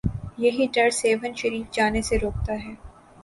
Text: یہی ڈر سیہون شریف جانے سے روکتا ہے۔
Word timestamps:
یہی 0.37 0.65
ڈر 0.73 0.89
سیہون 0.91 1.33
شریف 1.35 1.71
جانے 1.71 2.01
سے 2.01 2.15
روکتا 2.19 2.53
ہے۔ 2.63 2.73